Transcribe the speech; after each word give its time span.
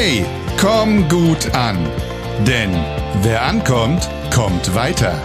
Hey, 0.00 0.24
komm 0.60 1.08
gut 1.08 1.56
an. 1.56 1.76
Denn 2.46 2.70
wer 3.24 3.42
ankommt, 3.42 4.08
kommt 4.32 4.72
weiter. 4.72 5.20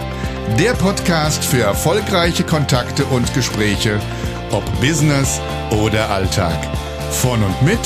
Der 0.58 0.72
Podcast 0.72 1.44
für 1.44 1.60
erfolgreiche 1.60 2.42
Kontakte 2.42 3.04
und 3.04 3.32
Gespräche, 3.34 4.00
ob 4.50 4.64
Business 4.80 5.40
oder 5.70 6.10
Alltag. 6.10 6.58
Von 7.12 7.44
und 7.44 7.62
mit 7.62 7.78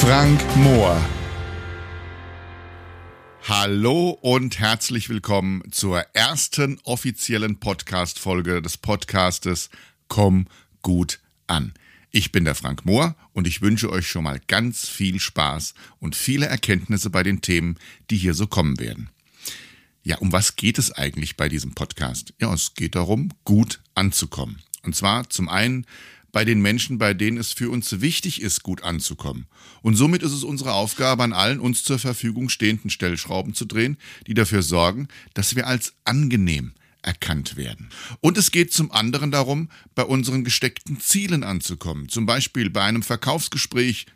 Frank 0.00 0.40
Mohr. 0.56 0.98
Hallo 3.46 4.18
und 4.22 4.58
herzlich 4.58 5.10
willkommen 5.10 5.62
zur 5.72 6.06
ersten 6.14 6.80
offiziellen 6.84 7.60
Podcast-Folge 7.60 8.62
des 8.62 8.78
Podcastes 8.78 9.68
Komm 10.08 10.46
gut 10.80 11.20
an. 11.48 11.74
Ich 12.16 12.30
bin 12.30 12.44
der 12.44 12.54
Frank 12.54 12.84
Mohr 12.84 13.16
und 13.32 13.48
ich 13.48 13.60
wünsche 13.60 13.90
euch 13.90 14.06
schon 14.06 14.22
mal 14.22 14.40
ganz 14.46 14.88
viel 14.88 15.18
Spaß 15.18 15.74
und 15.98 16.14
viele 16.14 16.46
Erkenntnisse 16.46 17.10
bei 17.10 17.24
den 17.24 17.40
Themen, 17.40 17.76
die 18.08 18.16
hier 18.16 18.34
so 18.34 18.46
kommen 18.46 18.78
werden. 18.78 19.10
Ja, 20.04 20.18
um 20.18 20.30
was 20.30 20.54
geht 20.54 20.78
es 20.78 20.92
eigentlich 20.92 21.36
bei 21.36 21.48
diesem 21.48 21.74
Podcast? 21.74 22.32
Ja, 22.40 22.54
es 22.54 22.74
geht 22.74 22.94
darum, 22.94 23.30
gut 23.42 23.82
anzukommen. 23.96 24.62
Und 24.84 24.94
zwar 24.94 25.28
zum 25.28 25.48
einen 25.48 25.86
bei 26.30 26.44
den 26.44 26.62
Menschen, 26.62 26.98
bei 26.98 27.14
denen 27.14 27.36
es 27.36 27.50
für 27.50 27.68
uns 27.68 28.00
wichtig 28.00 28.40
ist, 28.40 28.62
gut 28.62 28.84
anzukommen. 28.84 29.46
Und 29.82 29.96
somit 29.96 30.22
ist 30.22 30.30
es 30.30 30.44
unsere 30.44 30.74
Aufgabe, 30.74 31.24
an 31.24 31.32
allen 31.32 31.58
uns 31.58 31.82
zur 31.82 31.98
Verfügung 31.98 32.48
stehenden 32.48 32.90
Stellschrauben 32.90 33.54
zu 33.54 33.64
drehen, 33.64 33.96
die 34.28 34.34
dafür 34.34 34.62
sorgen, 34.62 35.08
dass 35.34 35.56
wir 35.56 35.66
als 35.66 35.94
angenehm, 36.04 36.74
erkannt 37.04 37.56
werden. 37.56 37.90
Und 38.20 38.38
es 38.38 38.50
geht 38.50 38.72
zum 38.72 38.90
anderen 38.90 39.30
darum, 39.30 39.68
bei 39.94 40.02
unseren 40.02 40.44
gesteckten 40.44 41.00
Zielen 41.00 41.44
anzukommen, 41.44 42.08
zum 42.08 42.26
Beispiel 42.26 42.70
bei 42.70 42.82
einem 42.82 43.02
Verkaufsgespräch, 43.02 44.06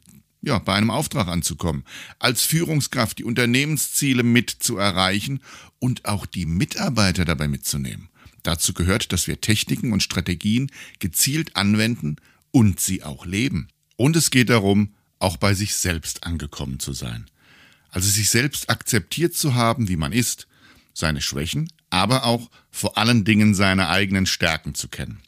ja, 0.40 0.58
bei 0.58 0.74
einem 0.74 0.90
Auftrag 0.90 1.28
anzukommen, 1.28 1.84
als 2.18 2.42
Führungskraft 2.42 3.18
die 3.18 3.24
Unternehmensziele 3.24 4.22
mit 4.22 4.50
zu 4.50 4.78
erreichen 4.78 5.40
und 5.78 6.04
auch 6.04 6.26
die 6.26 6.46
Mitarbeiter 6.46 7.24
dabei 7.24 7.48
mitzunehmen. 7.48 8.08
Dazu 8.42 8.72
gehört, 8.72 9.12
dass 9.12 9.26
wir 9.26 9.40
Techniken 9.40 9.92
und 9.92 10.02
Strategien 10.02 10.70
gezielt 11.00 11.56
anwenden 11.56 12.16
und 12.50 12.80
sie 12.80 13.02
auch 13.02 13.26
leben. 13.26 13.68
Und 13.96 14.16
es 14.16 14.30
geht 14.30 14.48
darum, 14.48 14.94
auch 15.18 15.36
bei 15.36 15.54
sich 15.54 15.74
selbst 15.74 16.24
angekommen 16.24 16.78
zu 16.78 16.92
sein. 16.92 17.26
Also 17.90 18.08
sich 18.08 18.30
selbst 18.30 18.70
akzeptiert 18.70 19.34
zu 19.34 19.54
haben, 19.54 19.88
wie 19.88 19.96
man 19.96 20.12
ist, 20.12 20.46
seine 20.94 21.20
Schwächen, 21.20 21.68
aber 21.90 22.24
auch 22.24 22.50
vor 22.70 22.98
allen 22.98 23.24
Dingen 23.24 23.54
seine 23.54 23.88
eigenen 23.88 24.26
Stärken 24.26 24.74
zu 24.74 24.88
kennen. 24.88 25.20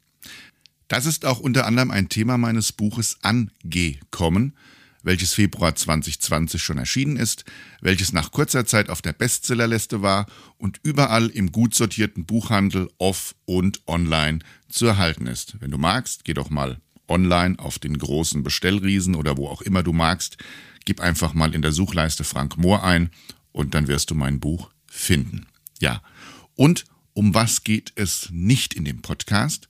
Das 0.89 1.07
ist 1.07 1.25
auch 1.25 1.39
unter 1.39 1.67
anderem 1.67 1.91
ein 1.91 2.09
Thema 2.09 2.37
meines 2.37 2.73
Buches 2.73 3.19
Angekommen, 3.23 4.57
welches 5.03 5.35
Februar 5.35 5.75
2020 5.75 6.63
schon 6.63 6.79
erschienen 6.79 7.17
ist, 7.17 7.45
welches 7.81 8.13
nach 8.13 8.33
kurzer 8.33 8.67
Zeit 8.67 8.91
auf 8.91 9.01
der 9.01 9.13
Bestsellerliste 9.13 10.03
war 10.03 10.27
und 10.59 10.81
überall 10.83 11.29
im 11.29 11.53
gut 11.53 11.75
sortierten 11.75 12.27
Buchhandel 12.27 12.91
off 12.99 13.35
und 13.45 13.81
online 13.87 14.41
zu 14.69 14.87
erhalten 14.87 15.27
ist. 15.27 15.61
Wenn 15.61 15.71
du 15.71 15.79
magst, 15.79 16.25
geh 16.25 16.35
doch 16.35 16.51
mal 16.51 16.81
online 17.09 17.59
auf 17.59 17.79
den 17.79 17.99
großen 17.99 18.43
Bestellriesen 18.43 19.15
oder 19.15 19.37
wo 19.37 19.49
auch 19.49 19.63
immer 19.63 19.83
du 19.83 19.93
magst, 19.93 20.37
gib 20.85 21.01
einfach 21.01 21.35
mal 21.35 21.55
in 21.55 21.63
der 21.63 21.73
Suchleiste 21.73 22.25
Frank 22.25 22.57
Mohr 22.57 22.85
ein 22.85 23.11
und 23.53 23.75
dann 23.75 23.89
wirst 23.89 24.11
du 24.11 24.15
mein 24.15 24.41
Buch 24.41 24.71
finden. 24.87 25.47
Ja, 25.81 26.03
und 26.55 26.85
um 27.13 27.35
was 27.35 27.65
geht 27.65 27.93
es 27.97 28.29
nicht 28.33 28.75
in 28.75 28.85
dem 28.85 29.03
Podcast? 29.03 29.69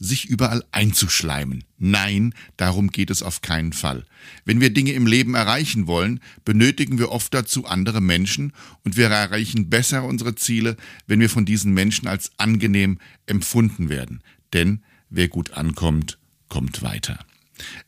Sich 0.00 0.26
überall 0.26 0.64
einzuschleimen. 0.70 1.64
Nein, 1.76 2.34
darum 2.56 2.90
geht 2.90 3.10
es 3.10 3.22
auf 3.22 3.40
keinen 3.40 3.72
Fall. 3.72 4.04
Wenn 4.44 4.60
wir 4.60 4.72
Dinge 4.72 4.92
im 4.92 5.06
Leben 5.06 5.34
erreichen 5.34 5.86
wollen, 5.86 6.20
benötigen 6.44 6.98
wir 6.98 7.10
oft 7.10 7.34
dazu 7.34 7.66
andere 7.66 8.00
Menschen 8.00 8.52
und 8.84 8.96
wir 8.96 9.08
erreichen 9.08 9.68
besser 9.68 10.04
unsere 10.04 10.36
Ziele, 10.36 10.76
wenn 11.06 11.20
wir 11.20 11.28
von 11.28 11.44
diesen 11.44 11.74
Menschen 11.74 12.06
als 12.06 12.30
angenehm 12.36 12.98
empfunden 13.26 13.88
werden. 13.88 14.22
Denn 14.52 14.82
wer 15.10 15.28
gut 15.28 15.52
ankommt, 15.52 16.18
kommt 16.48 16.82
weiter. 16.82 17.18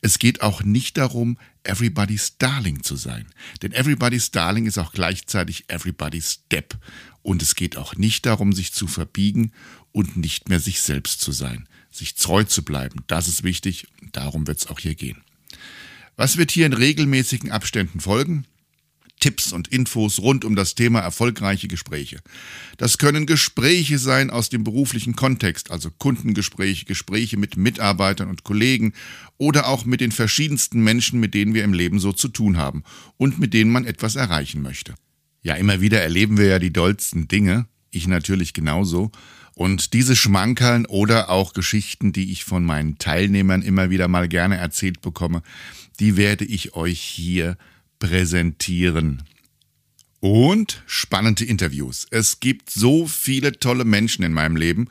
Es 0.01 0.19
geht 0.19 0.41
auch 0.41 0.63
nicht 0.63 0.97
darum, 0.97 1.37
Everybody's 1.63 2.37
Darling 2.37 2.83
zu 2.83 2.95
sein. 2.95 3.27
Denn 3.61 3.71
Everybody's 3.71 4.31
Darling 4.31 4.65
ist 4.65 4.77
auch 4.77 4.93
gleichzeitig 4.93 5.65
Everybody's 5.67 6.41
Step. 6.45 6.77
Und 7.21 7.41
es 7.41 7.55
geht 7.55 7.77
auch 7.77 7.95
nicht 7.95 8.25
darum, 8.25 8.53
sich 8.53 8.73
zu 8.73 8.87
verbiegen 8.87 9.51
und 9.91 10.17
nicht 10.17 10.49
mehr 10.49 10.59
sich 10.59 10.81
selbst 10.81 11.21
zu 11.21 11.31
sein. 11.31 11.67
Sich 11.91 12.15
treu 12.15 12.43
zu 12.43 12.63
bleiben, 12.63 13.03
das 13.07 13.27
ist 13.27 13.43
wichtig. 13.43 13.87
Darum 14.11 14.47
wird 14.47 14.59
es 14.59 14.67
auch 14.67 14.79
hier 14.79 14.95
gehen. 14.95 15.21
Was 16.15 16.37
wird 16.37 16.51
hier 16.51 16.65
in 16.65 16.73
regelmäßigen 16.73 17.51
Abständen 17.51 17.99
folgen? 17.99 18.45
Tipps 19.21 19.53
und 19.53 19.69
Infos 19.69 20.19
rund 20.19 20.43
um 20.43 20.57
das 20.57 20.75
Thema 20.75 20.99
erfolgreiche 20.99 21.69
Gespräche. 21.69 22.19
Das 22.75 22.97
können 22.97 23.25
Gespräche 23.25 23.97
sein 23.97 24.29
aus 24.29 24.49
dem 24.49 24.65
beruflichen 24.65 25.15
Kontext, 25.15 25.71
also 25.71 25.89
Kundengespräche, 25.89 26.85
Gespräche 26.85 27.37
mit 27.37 27.55
Mitarbeitern 27.55 28.29
und 28.29 28.43
Kollegen 28.43 28.91
oder 29.37 29.67
auch 29.67 29.85
mit 29.85 30.01
den 30.01 30.11
verschiedensten 30.11 30.83
Menschen, 30.83 31.21
mit 31.21 31.33
denen 31.33 31.53
wir 31.53 31.63
im 31.63 31.73
Leben 31.73 31.99
so 31.99 32.11
zu 32.11 32.27
tun 32.27 32.57
haben 32.57 32.83
und 33.15 33.39
mit 33.39 33.53
denen 33.53 33.71
man 33.71 33.85
etwas 33.85 34.17
erreichen 34.17 34.61
möchte. 34.61 34.95
Ja, 35.43 35.55
immer 35.55 35.79
wieder 35.79 36.01
erleben 36.01 36.37
wir 36.37 36.47
ja 36.47 36.59
die 36.59 36.73
dollsten 36.73 37.27
Dinge, 37.27 37.67
ich 37.91 38.07
natürlich 38.07 38.53
genauso. 38.53 39.11
Und 39.53 39.93
diese 39.93 40.15
Schmankerln 40.15 40.85
oder 40.85 41.29
auch 41.29 41.53
Geschichten, 41.53 42.13
die 42.13 42.31
ich 42.31 42.43
von 42.43 42.63
meinen 42.63 42.97
Teilnehmern 42.97 43.61
immer 43.61 43.89
wieder 43.89 44.07
mal 44.07 44.27
gerne 44.27 44.57
erzählt 44.57 45.01
bekomme, 45.01 45.43
die 45.99 46.17
werde 46.17 46.45
ich 46.45 46.73
euch 46.73 46.99
hier 46.99 47.57
präsentieren. 48.01 49.23
Und 50.19 50.83
spannende 50.85 51.45
Interviews. 51.45 52.07
Es 52.11 52.41
gibt 52.41 52.69
so 52.69 53.07
viele 53.07 53.53
tolle 53.53 53.85
Menschen 53.85 54.23
in 54.23 54.33
meinem 54.33 54.57
Leben 54.57 54.87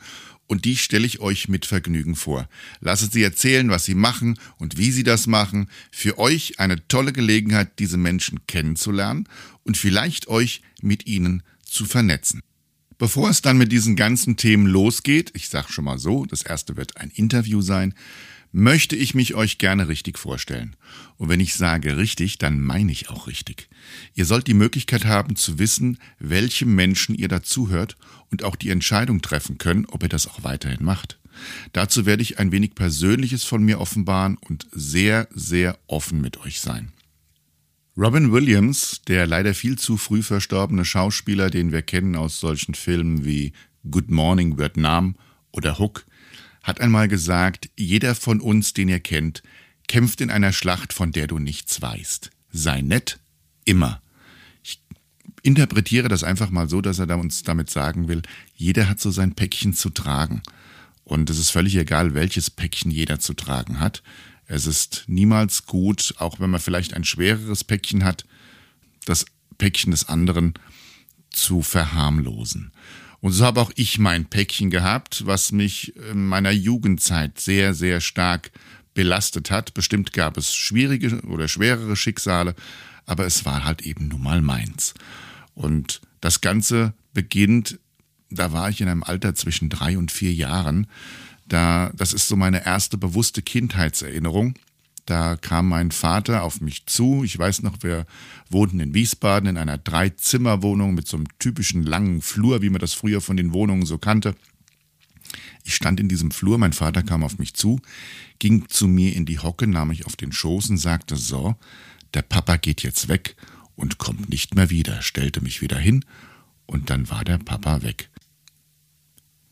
und 0.47 0.65
die 0.65 0.75
stelle 0.75 1.05
ich 1.05 1.19
euch 1.19 1.47
mit 1.47 1.65
Vergnügen 1.65 2.15
vor. 2.15 2.49
Lasst 2.79 3.13
sie 3.13 3.23
erzählen, 3.23 3.69
was 3.69 3.85
sie 3.85 3.95
machen 3.95 4.39
und 4.57 4.77
wie 4.77 4.91
sie 4.91 5.03
das 5.03 5.27
machen. 5.27 5.69
Für 5.91 6.17
euch 6.17 6.59
eine 6.59 6.87
tolle 6.87 7.13
Gelegenheit, 7.13 7.79
diese 7.79 7.97
Menschen 7.97 8.39
kennenzulernen 8.47 9.29
und 9.63 9.77
vielleicht 9.77 10.27
euch 10.27 10.61
mit 10.81 11.05
ihnen 11.05 11.43
zu 11.63 11.85
vernetzen. 11.85 12.41
Bevor 12.97 13.29
es 13.29 13.41
dann 13.41 13.57
mit 13.57 13.71
diesen 13.71 13.95
ganzen 13.95 14.37
Themen 14.37 14.67
losgeht, 14.67 15.31
ich 15.33 15.49
sage 15.49 15.71
schon 15.71 15.85
mal 15.85 15.99
so, 15.99 16.25
das 16.25 16.43
erste 16.43 16.77
wird 16.77 16.97
ein 16.97 17.11
Interview 17.11 17.61
sein, 17.61 17.93
möchte 18.51 18.95
ich 18.95 19.15
mich 19.15 19.33
euch 19.35 19.57
gerne 19.57 19.87
richtig 19.87 20.19
vorstellen. 20.19 20.75
Und 21.17 21.29
wenn 21.29 21.39
ich 21.39 21.55
sage 21.55 21.97
richtig, 21.97 22.37
dann 22.37 22.61
meine 22.61 22.91
ich 22.91 23.09
auch 23.09 23.27
richtig. 23.27 23.69
Ihr 24.13 24.25
sollt 24.25 24.47
die 24.47 24.53
Möglichkeit 24.53 25.05
haben 25.05 25.35
zu 25.35 25.59
wissen, 25.59 25.97
welchem 26.19 26.75
Menschen 26.75 27.15
ihr 27.15 27.27
dazuhört 27.27 27.97
und 28.29 28.43
auch 28.43 28.55
die 28.55 28.69
Entscheidung 28.69 29.21
treffen 29.21 29.57
können, 29.57 29.85
ob 29.85 30.03
ihr 30.03 30.09
das 30.09 30.27
auch 30.27 30.43
weiterhin 30.43 30.83
macht. 30.83 31.19
Dazu 31.73 32.05
werde 32.05 32.23
ich 32.23 32.39
ein 32.39 32.51
wenig 32.51 32.75
Persönliches 32.75 33.43
von 33.43 33.63
mir 33.63 33.79
offenbaren 33.79 34.37
und 34.37 34.67
sehr, 34.71 35.27
sehr 35.33 35.79
offen 35.87 36.21
mit 36.21 36.37
euch 36.41 36.59
sein. 36.59 36.91
Robin 37.97 38.31
Williams, 38.31 39.01
der 39.07 39.27
leider 39.27 39.53
viel 39.53 39.77
zu 39.77 39.97
früh 39.97 40.23
verstorbene 40.23 40.85
Schauspieler, 40.85 41.49
den 41.49 41.71
wir 41.71 41.81
kennen 41.81 42.15
aus 42.15 42.39
solchen 42.39 42.73
Filmen 42.73 43.25
wie 43.25 43.53
Good 43.89 44.09
Morning 44.09 44.57
Vietnam 44.57 45.15
oder 45.51 45.77
Hook, 45.77 46.05
hat 46.63 46.81
einmal 46.81 47.07
gesagt, 47.07 47.69
jeder 47.77 48.15
von 48.15 48.39
uns, 48.39 48.73
den 48.73 48.89
ihr 48.89 48.99
kennt, 48.99 49.41
kämpft 49.87 50.21
in 50.21 50.29
einer 50.29 50.53
Schlacht, 50.53 50.93
von 50.93 51.11
der 51.11 51.27
du 51.27 51.39
nichts 51.39 51.81
weißt. 51.81 52.31
Sei 52.51 52.81
nett, 52.81 53.19
immer. 53.65 54.01
Ich 54.63 54.81
interpretiere 55.41 56.07
das 56.07 56.23
einfach 56.23 56.49
mal 56.49 56.69
so, 56.69 56.81
dass 56.81 56.99
er 56.99 57.17
uns 57.17 57.43
damit 57.43 57.69
sagen 57.69 58.07
will, 58.07 58.21
jeder 58.55 58.87
hat 58.87 58.99
so 58.99 59.11
sein 59.11 59.33
Päckchen 59.33 59.73
zu 59.73 59.89
tragen. 59.89 60.41
Und 61.03 61.29
es 61.29 61.39
ist 61.39 61.49
völlig 61.49 61.75
egal, 61.75 62.13
welches 62.13 62.49
Päckchen 62.49 62.91
jeder 62.91 63.19
zu 63.19 63.33
tragen 63.33 63.79
hat. 63.79 64.03
Es 64.45 64.65
ist 64.65 65.05
niemals 65.07 65.65
gut, 65.65 66.13
auch 66.17 66.39
wenn 66.39 66.49
man 66.49 66.61
vielleicht 66.61 66.93
ein 66.93 67.03
schwereres 67.03 67.63
Päckchen 67.63 68.03
hat, 68.03 68.25
das 69.05 69.25
Päckchen 69.57 69.91
des 69.91 70.07
anderen 70.07 70.53
zu 71.31 71.61
verharmlosen. 71.61 72.71
Und 73.21 73.33
so 73.33 73.45
habe 73.45 73.61
auch 73.61 73.71
ich 73.75 73.99
mein 73.99 74.25
Päckchen 74.25 74.71
gehabt, 74.71 75.25
was 75.25 75.51
mich 75.51 75.95
in 75.95 76.27
meiner 76.27 76.51
Jugendzeit 76.51 77.39
sehr, 77.39 77.73
sehr 77.73 78.01
stark 78.01 78.51
belastet 78.93 79.51
hat. 79.51 79.73
Bestimmt 79.73 80.11
gab 80.11 80.37
es 80.37 80.53
schwierige 80.53 81.21
oder 81.27 81.47
schwerere 81.47 81.95
Schicksale, 81.95 82.55
aber 83.05 83.25
es 83.25 83.45
war 83.45 83.63
halt 83.63 83.83
eben 83.83 84.07
nun 84.07 84.23
mal 84.23 84.41
meins. 84.41 84.95
Und 85.53 86.01
das 86.19 86.41
Ganze 86.41 86.93
beginnt, 87.13 87.79
da 88.31 88.53
war 88.53 88.69
ich 88.69 88.81
in 88.81 88.87
einem 88.87 89.03
Alter 89.03 89.35
zwischen 89.35 89.69
drei 89.69 89.97
und 89.97 90.11
vier 90.11 90.33
Jahren. 90.33 90.87
Da, 91.47 91.91
das 91.95 92.13
ist 92.13 92.27
so 92.27 92.35
meine 92.35 92.65
erste 92.65 92.97
bewusste 92.97 93.41
Kindheitserinnerung. 93.41 94.55
Da 95.05 95.35
kam 95.35 95.69
mein 95.69 95.91
Vater 95.91 96.43
auf 96.43 96.61
mich 96.61 96.85
zu. 96.85 97.23
Ich 97.23 97.37
weiß 97.37 97.63
noch, 97.63 97.81
wir 97.81 98.05
wohnten 98.49 98.79
in 98.79 98.93
Wiesbaden 98.93 99.49
in 99.49 99.57
einer 99.57 99.77
Dreizimmerwohnung 99.77 100.93
mit 100.93 101.07
so 101.07 101.17
einem 101.17 101.27
typischen 101.39 101.83
langen 101.83 102.21
Flur, 102.21 102.61
wie 102.61 102.69
man 102.69 102.81
das 102.81 102.93
früher 102.93 103.21
von 103.21 103.37
den 103.37 103.53
Wohnungen 103.53 103.85
so 103.85 103.97
kannte. 103.97 104.35
Ich 105.63 105.75
stand 105.75 105.99
in 105.99 106.09
diesem 106.09 106.31
Flur, 106.31 106.57
mein 106.57 106.73
Vater 106.73 107.03
kam 107.03 107.23
auf 107.23 107.39
mich 107.39 107.53
zu, 107.53 107.79
ging 108.39 108.67
zu 108.67 108.87
mir 108.87 109.15
in 109.15 109.25
die 109.25 109.39
Hocke, 109.39 109.67
nahm 109.67 109.89
mich 109.89 110.05
auf 110.05 110.15
den 110.15 110.31
Schoß 110.31 110.69
und 110.69 110.77
sagte, 110.77 111.15
so, 111.15 111.55
der 112.13 112.23
Papa 112.23 112.57
geht 112.57 112.83
jetzt 112.83 113.07
weg 113.07 113.35
und 113.75 113.97
kommt 113.97 114.29
nicht 114.29 114.55
mehr 114.55 114.69
wieder, 114.69 115.01
stellte 115.01 115.41
mich 115.41 115.61
wieder 115.61 115.77
hin 115.77 116.03
und 116.65 116.89
dann 116.89 117.09
war 117.09 117.23
der 117.23 117.37
Papa 117.37 117.81
weg. 117.83 118.09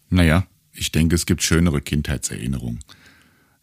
Naja, 0.09 0.47
ich 0.73 0.91
denke, 0.91 1.15
es 1.15 1.25
gibt 1.25 1.43
schönere 1.43 1.81
Kindheitserinnerungen. 1.81 2.79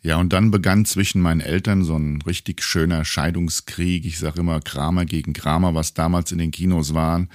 Ja, 0.07 0.19
und 0.19 0.33
dann 0.33 0.53
begann 0.53 0.85
zwischen 0.85 1.21
meinen 1.21 1.41
Eltern 1.41 1.83
so 1.83 1.97
ein 1.97 2.23
richtig 2.23 2.63
schöner 2.63 3.05
Scheidungskrieg. 3.05 4.05
Ich 4.05 4.21
sage 4.21 4.39
immer 4.39 4.61
Kramer 4.61 5.05
gegen 5.05 5.33
Kramer, 5.33 5.75
was 5.75 5.95
damals 5.95 6.31
in 6.31 6.39
den 6.39 6.53
Kinos 6.53 6.95
waren, 6.95 7.29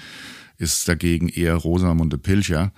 ist 0.58 0.88
dagegen 0.88 1.28
eher 1.28 1.56
Rosamunde 1.56 2.18
Pilcher. 2.18 2.72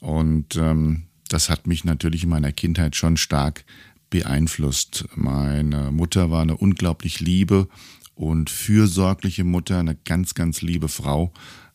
Und 0.00 0.54
ähm, 0.54 1.06
das 1.28 1.50
hat 1.50 1.66
mich 1.66 1.84
natürlich 1.84 2.22
in 2.22 2.28
meiner 2.28 2.52
Kindheit 2.52 2.94
schon 2.94 3.16
stark 3.16 3.64
beeinflusst. 4.08 5.06
Meine 5.16 5.90
Mutter 5.90 6.30
war 6.30 6.42
eine 6.42 6.56
unglaublich 6.56 7.18
liebe 7.18 7.66
und 8.14 8.50
fürsorgliche 8.50 9.42
Mutter, 9.42 9.80
eine 9.80 9.96
ganz, 10.04 10.34
ganz 10.34 10.62
liebe 10.62 10.88
Frau. 10.88 11.32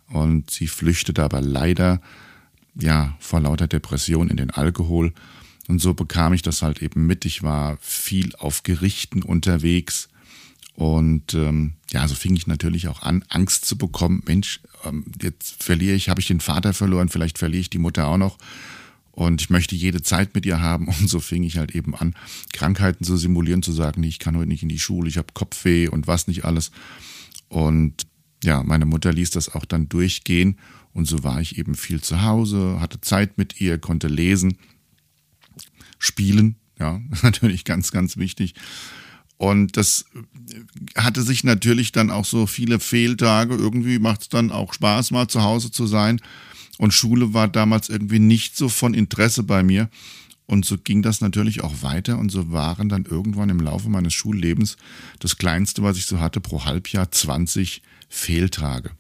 Und 0.07 0.49
sie 0.49 0.67
flüchtete 0.67 1.21
aber 1.21 1.41
leider 1.41 1.99
ja 2.79 3.17
vor 3.19 3.41
lauter 3.41 3.67
Depression 3.67 4.29
in 4.29 4.37
den 4.37 4.49
Alkohol. 4.49 5.11
Und 5.69 5.79
so 5.79 5.93
bekam 5.93 6.33
ich 6.33 6.41
das 6.41 6.61
halt 6.61 6.81
eben 6.81 7.07
mit. 7.07 7.23
Ich 7.23 7.43
war 7.43 7.77
viel 7.79 8.35
auf 8.35 8.63
Gerichten 8.63 9.21
unterwegs. 9.21 10.09
Und 10.73 11.33
ähm, 11.33 11.73
ja, 11.91 12.07
so 12.07 12.15
fing 12.15 12.35
ich 12.35 12.47
natürlich 12.47 12.87
auch 12.87 13.03
an, 13.03 13.23
Angst 13.29 13.65
zu 13.65 13.77
bekommen. 13.77 14.23
Mensch, 14.25 14.61
ähm, 14.83 15.05
jetzt 15.21 15.63
verliere 15.63 15.95
ich, 15.95 16.09
habe 16.09 16.19
ich 16.19 16.27
den 16.27 16.39
Vater 16.39 16.73
verloren, 16.73 17.09
vielleicht 17.09 17.37
verliere 17.37 17.61
ich 17.61 17.69
die 17.69 17.77
Mutter 17.77 18.07
auch 18.07 18.17
noch 18.17 18.37
und 19.19 19.41
ich 19.41 19.49
möchte 19.49 19.75
jede 19.75 20.01
Zeit 20.01 20.33
mit 20.33 20.45
ihr 20.45 20.61
haben. 20.61 20.87
Und 20.99 21.09
so 21.09 21.19
fing 21.19 21.43
ich 21.43 21.57
halt 21.57 21.75
eben 21.75 21.93
an, 21.93 22.15
Krankheiten 22.53 23.03
zu 23.03 23.17
simulieren, 23.17 23.61
zu 23.61 23.71
sagen, 23.71 24.01
nee, 24.01 24.07
ich 24.07 24.19
kann 24.19 24.37
heute 24.37 24.47
nicht 24.47 24.63
in 24.63 24.69
die 24.69 24.79
Schule, 24.79 25.09
ich 25.09 25.17
habe 25.17 25.33
Kopfweh 25.33 25.89
und 25.89 26.07
was 26.07 26.27
nicht 26.27 26.45
alles. 26.45 26.71
Und 27.49 28.07
ja, 28.43 28.63
meine 28.63 28.85
Mutter 28.85 29.11
ließ 29.11 29.31
das 29.31 29.53
auch 29.53 29.65
dann 29.65 29.89
durchgehen. 29.89 30.57
Und 30.93 31.05
so 31.05 31.23
war 31.23 31.41
ich 31.41 31.57
eben 31.57 31.75
viel 31.75 32.01
zu 32.01 32.23
Hause, 32.23 32.77
hatte 32.79 33.01
Zeit 33.01 33.37
mit 33.37 33.59
ihr, 33.59 33.77
konnte 33.77 34.07
lesen, 34.07 34.57
spielen, 35.97 36.55
ja, 36.79 37.01
natürlich 37.23 37.65
ganz, 37.65 37.91
ganz 37.91 38.17
wichtig. 38.17 38.55
Und 39.37 39.77
das 39.77 40.03
hatte 40.97 41.21
sich 41.21 41.45
natürlich 41.45 41.93
dann 41.93 42.11
auch 42.11 42.25
so 42.25 42.45
viele 42.45 42.79
Fehltage. 42.79 43.55
Irgendwie 43.55 43.97
macht 43.97 44.23
es 44.23 44.29
dann 44.29 44.51
auch 44.51 44.73
Spaß, 44.73 45.11
mal 45.11 45.29
zu 45.29 45.43
Hause 45.43 45.71
zu 45.71 45.87
sein. 45.87 46.19
Und 46.77 46.93
Schule 46.93 47.33
war 47.33 47.47
damals 47.47 47.87
irgendwie 47.87 48.19
nicht 48.19 48.57
so 48.57 48.67
von 48.67 48.93
Interesse 48.93 49.43
bei 49.43 49.63
mir. 49.63 49.89
Und 50.45 50.65
so 50.65 50.77
ging 50.77 51.01
das 51.01 51.21
natürlich 51.21 51.63
auch 51.63 51.83
weiter. 51.83 52.17
Und 52.17 52.31
so 52.31 52.51
waren 52.51 52.89
dann 52.89 53.05
irgendwann 53.05 53.49
im 53.49 53.61
Laufe 53.61 53.87
meines 53.87 54.13
Schullebens 54.13 54.75
das 55.19 55.37
Kleinste, 55.37 55.83
was 55.83 55.95
ich 55.95 56.05
so 56.05 56.19
hatte, 56.19 56.41
pro 56.41 56.65
Halbjahr 56.65 57.09
20 57.09 57.81
Fehltage. 58.09 58.91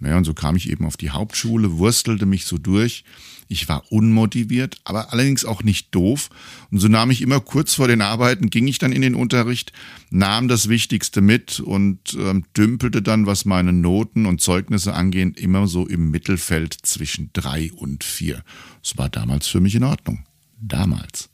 Naja, 0.00 0.16
und 0.16 0.24
so 0.24 0.32
kam 0.32 0.56
ich 0.56 0.70
eben 0.70 0.86
auf 0.86 0.96
die 0.96 1.10
Hauptschule, 1.10 1.76
wurstelte 1.76 2.24
mich 2.24 2.46
so 2.46 2.56
durch. 2.56 3.04
Ich 3.48 3.68
war 3.68 3.92
unmotiviert, 3.92 4.80
aber 4.84 5.12
allerdings 5.12 5.44
auch 5.44 5.62
nicht 5.62 5.94
doof. 5.94 6.30
Und 6.70 6.78
so 6.78 6.88
nahm 6.88 7.10
ich 7.10 7.20
immer 7.20 7.40
kurz 7.40 7.74
vor 7.74 7.86
den 7.86 8.00
Arbeiten, 8.00 8.48
ging 8.48 8.66
ich 8.66 8.78
dann 8.78 8.92
in 8.92 9.02
den 9.02 9.14
Unterricht, 9.14 9.72
nahm 10.08 10.48
das 10.48 10.68
Wichtigste 10.68 11.20
mit 11.20 11.60
und 11.60 12.16
ähm, 12.18 12.44
dümpelte 12.56 13.02
dann, 13.02 13.26
was 13.26 13.44
meine 13.44 13.74
Noten 13.74 14.24
und 14.24 14.40
Zeugnisse 14.40 14.94
angehen, 14.94 15.34
immer 15.34 15.66
so 15.66 15.86
im 15.86 16.10
Mittelfeld 16.10 16.74
zwischen 16.82 17.30
drei 17.34 17.70
und 17.72 18.02
vier. 18.02 18.42
Das 18.82 18.96
war 18.96 19.10
damals 19.10 19.48
für 19.48 19.60
mich 19.60 19.74
in 19.74 19.84
Ordnung. 19.84 20.24
Damals. 20.60 21.28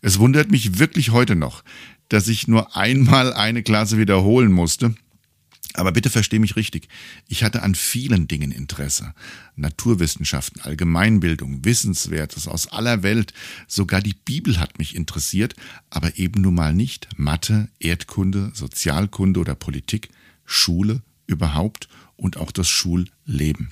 Es 0.00 0.18
wundert 0.18 0.50
mich 0.50 0.78
wirklich 0.78 1.10
heute 1.10 1.36
noch, 1.36 1.64
dass 2.08 2.28
ich 2.28 2.48
nur 2.48 2.76
einmal 2.76 3.34
eine 3.34 3.62
Klasse 3.62 3.98
wiederholen 3.98 4.52
musste 4.52 4.94
aber 5.74 5.92
bitte 5.92 6.08
versteh 6.08 6.38
mich 6.38 6.56
richtig. 6.56 6.88
Ich 7.28 7.42
hatte 7.42 7.62
an 7.62 7.74
vielen 7.74 8.28
Dingen 8.28 8.52
Interesse. 8.52 9.12
Naturwissenschaften, 9.56 10.62
Allgemeinbildung, 10.62 11.64
Wissenswertes 11.64 12.48
aus 12.48 12.68
aller 12.68 13.02
Welt. 13.02 13.34
Sogar 13.66 14.00
die 14.00 14.14
Bibel 14.14 14.60
hat 14.60 14.78
mich 14.78 14.94
interessiert, 14.94 15.54
aber 15.90 16.16
eben 16.16 16.40
nun 16.40 16.54
mal 16.54 16.74
nicht 16.74 17.08
Mathe, 17.16 17.68
Erdkunde, 17.80 18.52
Sozialkunde 18.54 19.40
oder 19.40 19.54
Politik, 19.54 20.08
Schule 20.44 21.02
überhaupt 21.26 21.88
und 22.16 22.36
auch 22.36 22.52
das 22.52 22.68
Schulleben. 22.68 23.70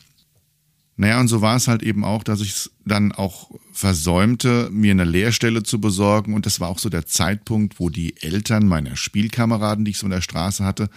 Naja, 0.97 1.21
und 1.21 1.29
so 1.29 1.41
war 1.41 1.57
es 1.57 1.69
halt 1.69 1.83
eben 1.83 2.05
auch, 2.05 2.23
dass 2.23 2.41
ich 2.41 2.51
es 2.51 2.71
dann 2.85 3.13
auch 3.13 3.51
versäumte, 3.73 4.69
mir 4.71 4.93
eine 4.93 5.05
Lehrstelle 5.05 5.63
zu 5.63 5.81
besorgen. 5.81 6.35
Und 6.35 6.45
das 6.47 6.61
war 6.61 6.69
auch 6.69 6.79
so 6.79 6.91
der 6.91 7.07
Zeitpunkt, 7.07 7.81
wo 7.81 7.89
die 7.89 8.17
Eltern 8.23 8.67
meiner 8.67 8.97
Spielkameraden, 8.97 9.85
die 9.85 9.93
ich 9.93 9.99
so 9.99 10.07
in 10.07 10.13
der 10.13 10.21
Straße 10.21 10.65
hatte, 10.65 10.91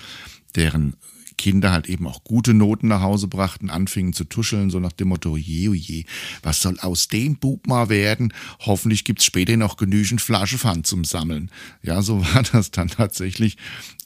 deren 0.56 0.96
Kinder 1.38 1.72
halt 1.72 1.88
eben 1.88 2.08
auch 2.08 2.24
gute 2.24 2.54
Noten 2.54 2.88
nach 2.88 3.02
Hause 3.02 3.28
brachten, 3.28 3.70
anfingen 3.70 4.14
zu 4.14 4.24
tuscheln, 4.24 4.70
so 4.70 4.80
nach 4.80 4.92
dem 4.92 5.10
Motto, 5.10 5.38
je, 5.38 5.70
oh 5.70 5.74
je, 5.74 6.06
was 6.44 6.62
soll 6.62 6.80
aus 6.80 7.08
dem 7.08 7.38
Bub 7.38 7.68
mal 7.68 7.90
werden? 7.90 8.34
Hoffentlich 8.60 9.04
gibt's 9.04 9.26
später 9.26 9.58
noch 9.58 9.78
genügend 9.78 10.22
Flaschepfand 10.22 10.88
zum 10.88 11.04
Sammeln. 11.04 11.52
Ja, 11.82 12.02
so 12.02 12.22
war 12.34 12.44
das 12.44 12.72
dann 12.72 12.88
tatsächlich. 12.88 13.58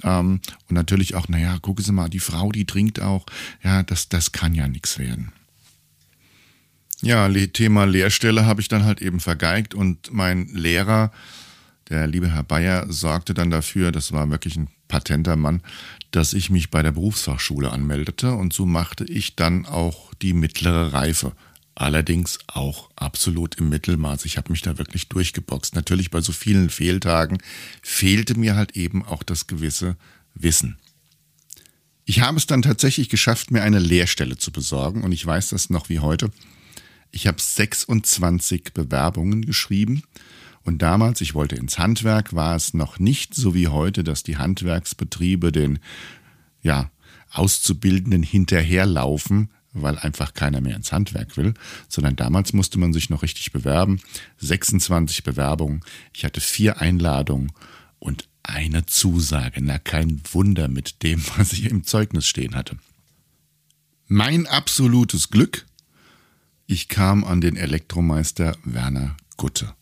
Ähm, 0.03 0.39
und 0.69 0.75
natürlich 0.75 1.15
auch, 1.15 1.27
naja, 1.27 1.57
gucken 1.59 1.83
Sie 1.83 1.91
mal, 1.91 2.09
die 2.09 2.19
Frau, 2.19 2.51
die 2.51 2.65
trinkt 2.65 3.01
auch. 3.01 3.25
Ja, 3.63 3.83
das, 3.83 4.09
das 4.09 4.31
kann 4.31 4.53
ja 4.53 4.67
nichts 4.67 4.97
werden. 4.97 5.31
Ja, 7.01 7.29
Thema 7.29 7.85
Lehrstelle 7.85 8.45
habe 8.45 8.61
ich 8.61 8.67
dann 8.67 8.83
halt 8.83 9.01
eben 9.01 9.19
vergeigt 9.19 9.73
und 9.73 10.11
mein 10.11 10.47
Lehrer, 10.47 11.11
der 11.89 12.07
liebe 12.07 12.29
Herr 12.29 12.43
Bayer, 12.43 12.91
sorgte 12.91 13.33
dann 13.33 13.49
dafür, 13.49 13.91
das 13.91 14.11
war 14.11 14.29
wirklich 14.29 14.57
ein 14.57 14.69
patenter 14.89 15.37
Mann, 15.37 15.61
dass 16.11 16.33
ich 16.33 16.49
mich 16.49 16.69
bei 16.71 16.83
der 16.83 16.91
Berufsfachschule 16.91 17.71
anmeldete 17.71 18.33
und 18.33 18.51
so 18.51 18.65
machte 18.65 19.05
ich 19.05 19.35
dann 19.37 19.65
auch 19.65 20.13
die 20.15 20.33
mittlere 20.33 20.91
Reife. 20.91 21.31
Allerdings 21.75 22.39
auch 22.47 22.89
absolut 22.97 23.55
im 23.55 23.69
Mittelmaß. 23.69 24.25
Ich 24.25 24.35
habe 24.35 24.51
mich 24.51 24.61
da 24.61 24.77
wirklich 24.77 25.07
durchgeboxt. 25.07 25.75
Natürlich 25.75 26.11
bei 26.11 26.19
so 26.19 26.33
vielen 26.33 26.69
Fehltagen 26.69 27.37
fehlte 27.81 28.37
mir 28.37 28.57
halt 28.57 28.75
eben 28.75 29.05
auch 29.05 29.23
das 29.23 29.47
gewisse 29.47 29.95
Wissen. 30.33 30.77
Ich 32.03 32.19
habe 32.19 32.37
es 32.37 32.47
dann 32.47 32.63
tatsächlich 32.63 33.07
geschafft, 33.07 33.51
mir 33.51 33.61
eine 33.61 33.79
Lehrstelle 33.79 34.35
zu 34.35 34.51
besorgen 34.51 35.03
und 35.05 35.13
ich 35.13 35.25
weiß 35.25 35.49
das 35.49 35.69
noch 35.69 35.87
wie 35.87 35.99
heute. 35.99 36.31
Ich 37.11 37.27
habe 37.27 37.41
26 37.41 38.73
Bewerbungen 38.73 39.45
geschrieben 39.45 40.03
und 40.63 40.81
damals, 40.81 41.21
ich 41.21 41.33
wollte 41.33 41.55
ins 41.55 41.79
Handwerk, 41.79 42.33
war 42.35 42.55
es 42.55 42.73
noch 42.73 42.99
nicht 42.99 43.33
so 43.33 43.55
wie 43.55 43.67
heute, 43.67 44.03
dass 44.03 44.23
die 44.23 44.37
Handwerksbetriebe 44.37 45.51
den 45.51 45.79
ja, 46.61 46.91
Auszubildenden 47.31 48.23
hinterherlaufen, 48.23 49.49
weil 49.73 49.97
einfach 49.97 50.33
keiner 50.33 50.61
mehr 50.61 50.75
ins 50.75 50.91
Handwerk 50.91 51.37
will, 51.37 51.53
sondern 51.87 52.15
damals 52.15 52.53
musste 52.53 52.79
man 52.79 52.93
sich 52.93 53.09
noch 53.09 53.23
richtig 53.23 53.51
bewerben. 53.51 54.01
26 54.37 55.23
Bewerbungen, 55.23 55.81
ich 56.13 56.25
hatte 56.25 56.41
vier 56.41 56.81
Einladungen 56.81 57.51
und 57.99 58.27
eine 58.43 58.85
Zusage. 58.85 59.61
Na, 59.61 59.77
kein 59.77 60.21
Wunder 60.31 60.67
mit 60.67 61.03
dem, 61.03 61.21
was 61.37 61.53
ich 61.53 61.65
im 61.65 61.83
Zeugnis 61.83 62.27
stehen 62.27 62.55
hatte. 62.55 62.77
Mein 64.07 64.47
absolutes 64.47 65.29
Glück, 65.29 65.65
ich 66.69 66.87
kam 66.87 67.23
an 67.23 67.41
den 67.41 67.55
Elektromeister 67.55 68.55
Werner 68.63 69.17
Gutte. 69.37 69.73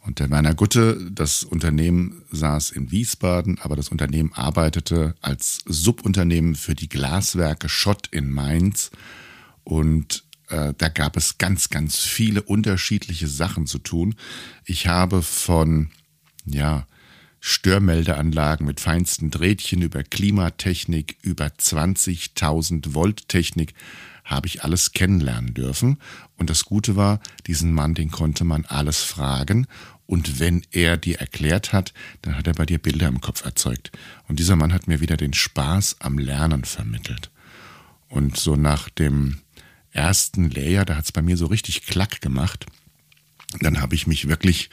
Und 0.00 0.18
der 0.18 0.28
Werner 0.28 0.56
Gutte, 0.56 1.08
das 1.12 1.44
Unternehmen 1.44 2.22
saß 2.32 2.70
in 2.70 2.90
Wiesbaden, 2.90 3.60
aber 3.60 3.76
das 3.76 3.90
Unternehmen 3.90 4.32
arbeitete 4.32 5.14
als 5.20 5.60
Subunternehmen 5.66 6.56
für 6.56 6.74
die 6.74 6.88
Glaswerke 6.88 7.68
Schott 7.68 8.08
in 8.10 8.28
Mainz. 8.28 8.90
Und 9.62 10.24
äh, 10.48 10.74
da 10.76 10.88
gab 10.88 11.16
es 11.16 11.38
ganz, 11.38 11.68
ganz 11.68 11.98
viele 11.98 12.42
unterschiedliche 12.42 13.28
Sachen 13.28 13.68
zu 13.68 13.78
tun. 13.78 14.16
Ich 14.64 14.88
habe 14.88 15.22
von, 15.22 15.90
ja, 16.44 16.88
Störmeldeanlagen 17.38 18.66
mit 18.66 18.80
feinsten 18.80 19.30
Drähtchen 19.30 19.80
über 19.80 20.02
Klimatechnik, 20.02 21.18
über 21.22 21.46
20.000 21.46 22.94
Volt 22.94 23.28
Technik 23.28 23.74
habe 24.24 24.46
ich 24.46 24.64
alles 24.64 24.92
kennenlernen 24.92 25.54
dürfen. 25.54 25.98
Und 26.36 26.50
das 26.50 26.64
Gute 26.64 26.96
war, 26.96 27.20
diesen 27.46 27.72
Mann, 27.72 27.94
den 27.94 28.10
konnte 28.10 28.44
man 28.44 28.64
alles 28.64 29.02
fragen. 29.02 29.66
Und 30.06 30.40
wenn 30.40 30.62
er 30.72 30.96
dir 30.96 31.20
erklärt 31.20 31.72
hat, 31.72 31.92
dann 32.22 32.36
hat 32.36 32.46
er 32.46 32.54
bei 32.54 32.66
dir 32.66 32.78
Bilder 32.78 33.08
im 33.08 33.20
Kopf 33.20 33.44
erzeugt. 33.44 33.92
Und 34.26 34.38
dieser 34.38 34.56
Mann 34.56 34.72
hat 34.72 34.88
mir 34.88 35.00
wieder 35.00 35.16
den 35.16 35.34
Spaß 35.34 35.96
am 36.00 36.18
Lernen 36.18 36.64
vermittelt. 36.64 37.30
Und 38.08 38.36
so 38.36 38.56
nach 38.56 38.88
dem 38.88 39.38
ersten 39.92 40.50
Lehrjahr, 40.50 40.84
da 40.84 40.96
hat 40.96 41.04
es 41.04 41.12
bei 41.12 41.22
mir 41.22 41.36
so 41.36 41.46
richtig 41.46 41.86
Klack 41.86 42.20
gemacht. 42.20 42.66
Dann 43.60 43.80
habe 43.80 43.94
ich 43.94 44.06
mich 44.06 44.28
wirklich 44.28 44.70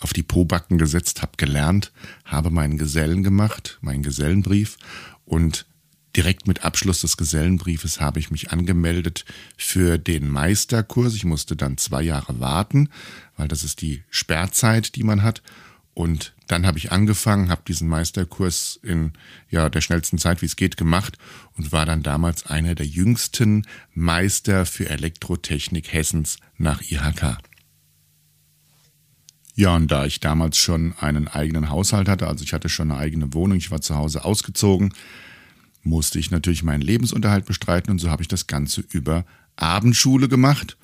auf 0.00 0.12
die 0.12 0.22
Pobacken 0.22 0.78
gesetzt, 0.78 1.22
habe 1.22 1.32
gelernt, 1.36 1.92
habe 2.24 2.50
meinen 2.50 2.78
Gesellen 2.78 3.22
gemacht, 3.22 3.78
meinen 3.80 4.02
Gesellenbrief 4.02 4.78
und 5.24 5.66
Direkt 6.14 6.46
mit 6.46 6.64
Abschluss 6.64 7.00
des 7.00 7.16
Gesellenbriefes 7.16 8.00
habe 8.00 8.18
ich 8.18 8.30
mich 8.30 8.50
angemeldet 8.50 9.24
für 9.56 9.96
den 9.96 10.28
Meisterkurs. 10.28 11.14
Ich 11.14 11.24
musste 11.24 11.56
dann 11.56 11.78
zwei 11.78 12.02
Jahre 12.02 12.38
warten, 12.38 12.90
weil 13.36 13.48
das 13.48 13.64
ist 13.64 13.80
die 13.80 14.02
Sperrzeit, 14.10 14.94
die 14.94 15.04
man 15.04 15.22
hat. 15.22 15.42
Und 15.94 16.34
dann 16.48 16.66
habe 16.66 16.78
ich 16.78 16.92
angefangen, 16.92 17.50
habe 17.50 17.62
diesen 17.66 17.88
Meisterkurs 17.88 18.78
in 18.82 19.12
ja, 19.48 19.68
der 19.68 19.80
schnellsten 19.80 20.18
Zeit, 20.18 20.42
wie 20.42 20.46
es 20.46 20.56
geht, 20.56 20.76
gemacht 20.76 21.18
und 21.56 21.72
war 21.72 21.86
dann 21.86 22.02
damals 22.02 22.46
einer 22.46 22.74
der 22.74 22.86
jüngsten 22.86 23.66
Meister 23.94 24.66
für 24.66 24.88
Elektrotechnik 24.88 25.92
Hessens 25.92 26.38
nach 26.56 26.80
IHK. 26.82 27.38
Ja, 29.54 29.76
und 29.76 29.90
da 29.90 30.06
ich 30.06 30.20
damals 30.20 30.56
schon 30.56 30.94
einen 30.98 31.28
eigenen 31.28 31.68
Haushalt 31.68 32.08
hatte, 32.08 32.26
also 32.26 32.42
ich 32.42 32.54
hatte 32.54 32.70
schon 32.70 32.90
eine 32.90 33.00
eigene 33.00 33.34
Wohnung, 33.34 33.58
ich 33.58 33.70
war 33.70 33.82
zu 33.82 33.94
Hause 33.96 34.24
ausgezogen, 34.24 34.94
musste 35.82 36.18
ich 36.18 36.30
natürlich 36.30 36.62
meinen 36.62 36.82
Lebensunterhalt 36.82 37.44
bestreiten 37.44 37.90
und 37.90 37.98
so 37.98 38.10
habe 38.10 38.22
ich 38.22 38.28
das 38.28 38.46
Ganze 38.46 38.82
über 38.92 39.24
Abendschule 39.56 40.28
gemacht. 40.28 40.76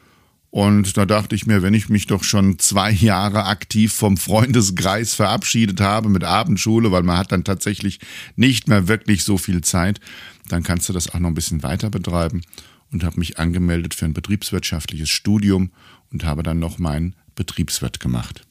Und 0.51 0.97
da 0.97 1.05
dachte 1.05 1.35
ich 1.35 1.47
mir, 1.47 1.63
wenn 1.63 1.75
ich 1.75 1.91
mich 1.91 2.07
doch 2.07 2.25
schon 2.25 2.59
zwei 2.59 2.91
Jahre 2.91 3.45
aktiv 3.45 3.93
vom 3.93 4.17
Freundeskreis 4.17 5.15
verabschiedet 5.15 5.81
habe 5.81 6.09
mit 6.09 6.25
Abendschule, 6.25 6.91
weil 6.91 7.03
man 7.03 7.19
hat 7.19 7.33
dann 7.33 7.45
tatsächlich 7.45 8.01
nicht 8.35 8.67
mehr 8.67 8.89
wirklich 8.89 9.25
so 9.25 9.37
viel 9.37 9.61
Zeit, 9.61 10.01
dann 10.49 10.63
kannst 10.63 10.89
du 10.89 10.95
das 10.95 11.11
auch 11.11 11.19
noch 11.19 11.29
ein 11.29 11.35
bisschen 11.35 11.63
weiter 11.63 11.91
betreiben. 11.91 12.43
Und 12.91 13.05
habe 13.05 13.19
mich 13.19 13.39
angemeldet 13.39 13.93
für 13.93 14.07
ein 14.07 14.15
betriebswirtschaftliches 14.15 15.11
Studium 15.11 15.71
und 16.11 16.25
habe 16.25 16.43
dann 16.43 16.59
noch 16.59 16.79
meinen 16.79 17.15
Betriebswirt 17.35 18.01
gemacht 18.01 18.48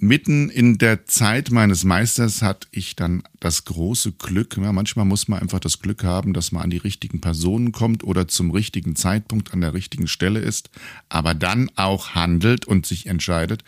mitten 0.00 0.48
in 0.48 0.78
der 0.78 1.04
Zeit 1.04 1.50
meines 1.50 1.84
Meisters 1.84 2.42
hatte 2.42 2.66
ich 2.70 2.96
dann 2.96 3.22
das 3.38 3.64
große 3.66 4.12
Glück, 4.12 4.56
ja, 4.56 4.72
manchmal 4.72 5.04
muss 5.04 5.28
man 5.28 5.40
einfach 5.40 5.60
das 5.60 5.80
Glück 5.80 6.04
haben, 6.04 6.32
dass 6.32 6.52
man 6.52 6.62
an 6.62 6.70
die 6.70 6.78
richtigen 6.78 7.20
Personen 7.20 7.72
kommt 7.72 8.02
oder 8.02 8.26
zum 8.26 8.50
richtigen 8.50 8.96
Zeitpunkt 8.96 9.52
an 9.52 9.60
der 9.60 9.74
richtigen 9.74 10.08
Stelle 10.08 10.40
ist, 10.40 10.70
aber 11.08 11.34
dann 11.34 11.70
auch 11.76 12.14
handelt 12.14 12.64
und 12.64 12.86
sich 12.86 13.06
entscheidet, 13.06 13.62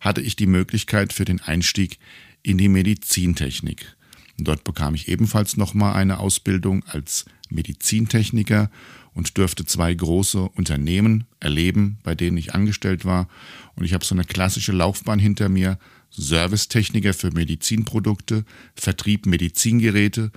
hatte 0.00 0.22
ich 0.22 0.36
die 0.36 0.46
Möglichkeit 0.46 1.12
für 1.12 1.24
den 1.24 1.40
Einstieg 1.40 1.98
in 2.42 2.58
die 2.58 2.68
Medizintechnik. 2.68 3.94
Dort 4.38 4.64
bekam 4.64 4.94
ich 4.94 5.08
ebenfalls 5.08 5.56
nochmal 5.56 5.94
eine 5.94 6.18
Ausbildung 6.18 6.84
als 6.86 7.24
Medizintechniker 7.50 8.70
und 9.14 9.36
dürfte 9.36 9.64
zwei 9.64 9.94
große 9.94 10.40
Unternehmen 10.40 11.24
erleben, 11.40 11.98
bei 12.02 12.14
denen 12.14 12.36
ich 12.36 12.54
angestellt 12.54 13.04
war. 13.04 13.28
Und 13.76 13.84
ich 13.84 13.94
habe 13.94 14.04
so 14.04 14.14
eine 14.14 14.24
klassische 14.24 14.72
Laufbahn 14.72 15.18
hinter 15.18 15.48
mir. 15.48 15.78
Servicetechniker 16.10 17.12
für 17.12 17.32
Medizinprodukte, 17.32 18.44
Vertrieb 18.76 19.26
Medizingeräte 19.26 20.30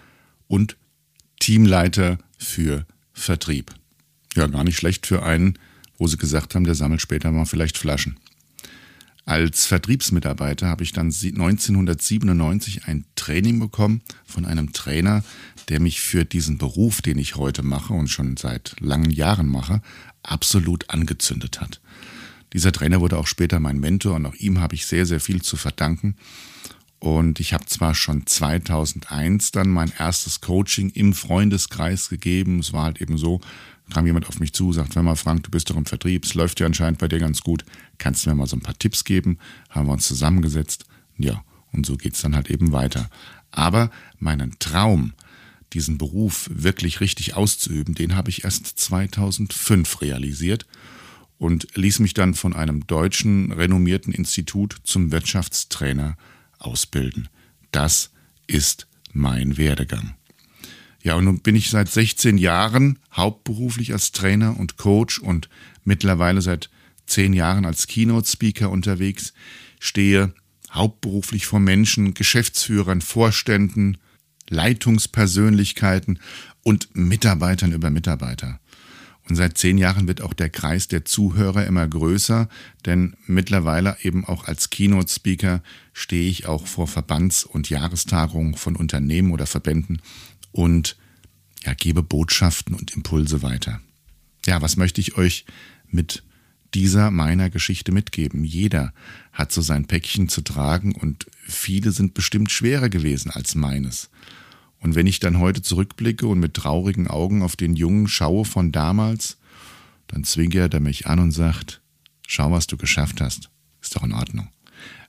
und 0.47 0.75
Teamleiter 1.39 2.17
für 2.37 2.85
Vertrieb. 3.13 3.73
Ja, 4.35 4.47
gar 4.47 4.63
nicht 4.63 4.77
schlecht 4.77 5.05
für 5.05 5.23
einen, 5.23 5.59
wo 5.97 6.07
sie 6.07 6.17
gesagt 6.17 6.55
haben, 6.55 6.63
der 6.63 6.75
sammelt 6.75 7.01
später 7.01 7.31
mal 7.31 7.45
vielleicht 7.45 7.77
Flaschen. 7.77 8.19
Als 9.27 9.65
Vertriebsmitarbeiter 9.65 10.67
habe 10.67 10.83
ich 10.83 10.93
dann 10.93 11.07
1997 11.07 12.85
ein 12.85 13.03
Training 13.15 13.59
bekommen 13.59 14.01
von 14.25 14.45
einem 14.45 14.71
Trainer, 14.71 15.21
der 15.67 15.81
mich 15.81 15.99
für 15.99 16.23
diesen 16.23 16.57
Beruf, 16.57 17.01
den 17.01 17.19
ich 17.19 17.35
heute 17.35 17.61
mache 17.61 17.93
und 17.93 18.07
schon 18.07 18.37
seit 18.37 18.79
langen 18.79 19.11
Jahren 19.11 19.49
mache, 19.49 19.81
absolut 20.23 20.89
angezündet 20.89 21.59
hat. 21.59 21.81
Dieser 22.53 22.71
Trainer 22.71 23.01
wurde 23.01 23.17
auch 23.17 23.27
später 23.27 23.59
mein 23.59 23.81
Mentor 23.81 24.15
und 24.15 24.25
auch 24.25 24.35
ihm 24.35 24.61
habe 24.61 24.75
ich 24.75 24.85
sehr, 24.85 25.05
sehr 25.05 25.19
viel 25.19 25.41
zu 25.41 25.57
verdanken. 25.57 26.15
Und 26.99 27.39
ich 27.39 27.53
habe 27.53 27.65
zwar 27.65 27.93
schon 27.93 28.25
2001 28.25 29.51
dann 29.51 29.69
mein 29.69 29.91
erstes 29.97 30.41
Coaching 30.41 30.89
im 30.91 31.13
Freundeskreis 31.13 32.09
gegeben. 32.09 32.59
Es 32.59 32.73
war 32.73 32.85
halt 32.85 33.01
eben 33.01 33.17
so, 33.17 33.39
kam 33.93 34.05
jemand 34.05 34.27
auf 34.27 34.39
mich 34.39 34.53
zu, 34.53 34.73
sagt, 34.73 34.95
wenn 34.95 35.05
mal 35.05 35.15
Frank, 35.15 35.43
du 35.43 35.51
bist 35.51 35.69
doch 35.69 35.77
im 35.77 35.85
Vertrieb, 35.85 36.25
es 36.25 36.33
läuft 36.33 36.59
ja 36.59 36.65
anscheinend 36.65 36.99
bei 36.99 37.07
dir 37.07 37.19
ganz 37.19 37.41
gut, 37.41 37.63
kannst 37.97 38.25
du 38.25 38.29
mir 38.29 38.35
mal 38.35 38.47
so 38.47 38.57
ein 38.57 38.61
paar 38.61 38.77
Tipps 38.77 39.03
geben? 39.03 39.37
Haben 39.69 39.87
wir 39.87 39.93
uns 39.93 40.07
zusammengesetzt. 40.07 40.85
Ja, 41.17 41.43
und 41.71 41.85
so 41.85 41.97
geht's 41.97 42.21
dann 42.21 42.35
halt 42.35 42.49
eben 42.49 42.71
weiter. 42.71 43.09
Aber 43.51 43.91
meinen 44.19 44.57
Traum, 44.59 45.13
diesen 45.73 45.97
Beruf 45.97 46.49
wirklich 46.51 46.99
richtig 46.99 47.35
auszuüben, 47.35 47.93
den 47.93 48.15
habe 48.15 48.29
ich 48.29 48.43
erst 48.43 48.65
2005 48.65 50.01
realisiert 50.01 50.65
und 51.37 51.67
ließ 51.75 51.99
mich 51.99 52.13
dann 52.13 52.33
von 52.33 52.53
einem 52.53 52.87
deutschen 52.87 53.51
renommierten 53.51 54.13
Institut 54.13 54.77
zum 54.83 55.11
Wirtschaftstrainer 55.11 56.17
ausbilden. 56.59 57.29
Das 57.71 58.11
ist 58.47 58.87
mein 59.13 59.57
Werdegang. 59.57 60.15
Ja, 61.03 61.15
und 61.15 61.25
nun 61.25 61.39
bin 61.39 61.55
ich 61.55 61.69
seit 61.69 61.89
16 61.89 62.37
Jahren 62.37 62.99
hauptberuflich 63.13 63.93
als 63.93 64.11
Trainer 64.11 64.59
und 64.59 64.77
Coach 64.77 65.19
und 65.19 65.49
mittlerweile 65.83 66.41
seit 66.41 66.69
10 67.05 67.33
Jahren 67.33 67.65
als 67.65 67.87
Keynote-Speaker 67.87 68.69
unterwegs, 68.69 69.33
stehe 69.79 70.33
hauptberuflich 70.71 71.45
vor 71.45 71.59
Menschen, 71.59 72.13
Geschäftsführern, 72.13 73.01
Vorständen, 73.01 73.97
Leitungspersönlichkeiten 74.49 76.19
und 76.63 76.95
Mitarbeitern 76.95 77.71
über 77.71 77.89
Mitarbeiter. 77.89 78.59
Und 79.29 79.35
seit 79.35 79.57
zehn 79.57 79.77
Jahren 79.77 80.07
wird 80.07 80.21
auch 80.21 80.33
der 80.33 80.49
Kreis 80.49 80.87
der 80.87 81.03
Zuhörer 81.03 81.65
immer 81.65 81.87
größer, 81.87 82.47
denn 82.85 83.15
mittlerweile 83.25 83.97
eben 84.01 84.25
auch 84.25 84.45
als 84.45 84.69
Keynote-Speaker 84.69 85.61
stehe 85.93 86.29
ich 86.29 86.45
auch 86.45 86.65
vor 86.65 86.87
Verbands- 86.87 87.43
und 87.43 87.69
Jahrestagungen 87.69 88.55
von 88.55 88.75
Unternehmen 88.75 89.31
oder 89.31 89.45
Verbänden 89.45 90.01
und 90.51 90.95
ja, 91.63 91.73
gebe 91.73 92.03
Botschaften 92.03 92.73
und 92.73 92.95
Impulse 92.95 93.41
weiter. 93.41 93.81
Ja, 94.45 94.61
was 94.61 94.77
möchte 94.77 95.01
ich 95.01 95.17
euch 95.17 95.45
mit 95.89 96.23
dieser 96.73 97.11
meiner 97.11 97.49
Geschichte 97.49 97.91
mitgeben? 97.91 98.45
Jeder 98.45 98.93
hat 99.33 99.51
so 99.51 99.61
sein 99.61 99.87
Päckchen 99.87 100.29
zu 100.29 100.41
tragen 100.41 100.95
und 100.95 101.27
viele 101.43 101.91
sind 101.91 102.13
bestimmt 102.13 102.51
schwerer 102.51 102.87
gewesen 102.87 103.31
als 103.31 103.55
meines. 103.55 104.09
Und 104.79 104.95
wenn 104.95 105.07
ich 105.07 105.19
dann 105.19 105.39
heute 105.39 105.61
zurückblicke 105.61 106.27
und 106.27 106.39
mit 106.39 106.53
traurigen 106.53 107.07
Augen 107.07 107.41
auf 107.41 107.55
den 107.55 107.75
Jungen 107.75 108.07
schaue 108.07 108.45
von 108.45 108.71
damals, 108.71 109.37
dann 110.07 110.23
zwinkert 110.23 110.73
er 110.73 110.79
mich 110.79 111.07
an 111.07 111.19
und 111.19 111.31
sagt, 111.31 111.81
schau, 112.27 112.51
was 112.51 112.67
du 112.67 112.77
geschafft 112.77 113.21
hast. 113.21 113.49
Ist 113.81 113.95
doch 113.95 114.03
in 114.03 114.13
Ordnung. 114.13 114.49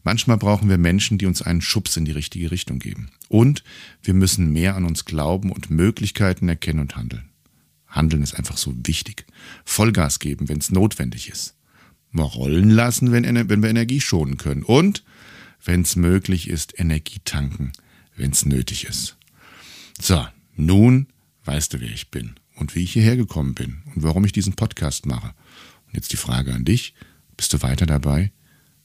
Manchmal 0.02 0.38
brauchen 0.38 0.70
wir 0.70 0.78
Menschen, 0.78 1.18
die 1.18 1.26
uns 1.26 1.42
einen 1.42 1.60
Schubs 1.60 1.96
in 1.96 2.04
die 2.04 2.12
richtige 2.12 2.50
Richtung 2.50 2.78
geben. 2.78 3.10
Und 3.28 3.62
wir 4.02 4.14
müssen 4.14 4.52
mehr 4.52 4.74
an 4.74 4.84
uns 4.84 5.04
glauben 5.04 5.52
und 5.52 5.70
Möglichkeiten 5.70 6.48
erkennen 6.48 6.80
und 6.80 6.96
handeln. 6.96 7.28
Handeln 7.86 8.22
ist 8.22 8.34
einfach 8.34 8.56
so 8.56 8.74
wichtig. 8.84 9.26
Vollgas 9.64 10.18
geben, 10.18 10.48
wenn 10.48 10.58
es 10.58 10.70
notwendig 10.70 11.28
ist. 11.28 11.54
Mal 12.10 12.22
rollen 12.22 12.70
lassen, 12.70 13.12
wenn, 13.12 13.48
wenn 13.48 13.62
wir 13.62 13.70
Energie 13.70 14.00
schonen 14.00 14.38
können. 14.38 14.62
Und, 14.62 15.04
wenn 15.62 15.82
es 15.82 15.96
möglich 15.96 16.48
ist, 16.48 16.78
Energie 16.78 17.20
tanken, 17.24 17.72
wenn 18.16 18.30
es 18.30 18.46
nötig 18.46 18.84
ist. 18.84 19.17
So, 20.00 20.26
nun 20.54 21.08
weißt 21.44 21.74
du, 21.74 21.80
wer 21.80 21.90
ich 21.90 22.10
bin 22.10 22.34
und 22.56 22.74
wie 22.74 22.84
ich 22.84 22.92
hierher 22.92 23.16
gekommen 23.16 23.54
bin 23.54 23.82
und 23.94 24.02
warum 24.02 24.24
ich 24.24 24.32
diesen 24.32 24.54
Podcast 24.54 25.06
mache. 25.06 25.34
Und 25.86 25.94
jetzt 25.94 26.12
die 26.12 26.16
Frage 26.16 26.54
an 26.54 26.64
dich. 26.64 26.94
Bist 27.36 27.52
du 27.52 27.62
weiter 27.62 27.86
dabei? 27.86 28.32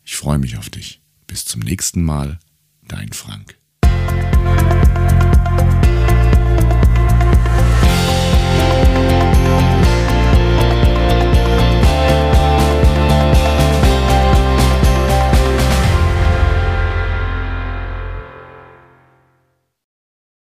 Ich 0.03 0.15
freue 0.15 0.37
mich 0.37 0.57
auf 0.57 0.69
dich. 0.69 1.01
Bis 1.27 1.45
zum 1.45 1.61
nächsten 1.61 2.03
Mal, 2.03 2.39
dein 2.87 3.13
Frank. 3.13 3.57